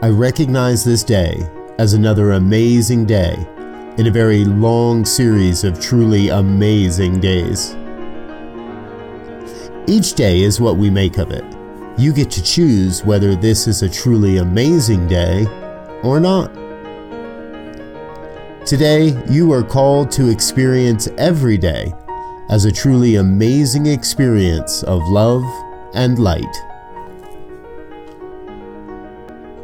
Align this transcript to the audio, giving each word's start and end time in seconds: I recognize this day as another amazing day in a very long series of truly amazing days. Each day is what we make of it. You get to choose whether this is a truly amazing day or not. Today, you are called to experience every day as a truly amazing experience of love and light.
I 0.00 0.10
recognize 0.10 0.84
this 0.84 1.02
day 1.02 1.50
as 1.80 1.92
another 1.92 2.32
amazing 2.32 3.04
day 3.04 3.34
in 3.96 4.06
a 4.06 4.12
very 4.12 4.44
long 4.44 5.04
series 5.04 5.64
of 5.64 5.80
truly 5.80 6.28
amazing 6.28 7.18
days. 7.18 7.74
Each 9.88 10.14
day 10.14 10.42
is 10.42 10.60
what 10.60 10.76
we 10.76 10.88
make 10.88 11.18
of 11.18 11.32
it. 11.32 11.44
You 11.98 12.12
get 12.12 12.30
to 12.30 12.42
choose 12.44 13.04
whether 13.04 13.34
this 13.34 13.66
is 13.66 13.82
a 13.82 13.88
truly 13.88 14.36
amazing 14.36 15.08
day 15.08 15.46
or 16.04 16.20
not. 16.20 16.54
Today, 18.64 19.20
you 19.28 19.52
are 19.52 19.64
called 19.64 20.12
to 20.12 20.28
experience 20.28 21.08
every 21.18 21.58
day 21.58 21.92
as 22.50 22.66
a 22.66 22.70
truly 22.70 23.16
amazing 23.16 23.86
experience 23.86 24.84
of 24.84 25.02
love 25.08 25.42
and 25.94 26.20
light. 26.20 26.46